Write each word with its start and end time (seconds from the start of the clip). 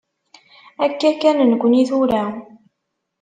Akka 0.85 1.11
kan 1.21 1.37
nekni 1.51 1.83
tura. 1.89 2.23